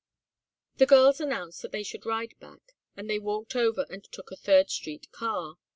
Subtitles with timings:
[0.77, 4.35] The girls announced that they should ride back, and they walked over and took a
[4.35, 5.57] Third Street car.